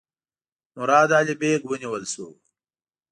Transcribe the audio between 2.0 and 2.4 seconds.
شو.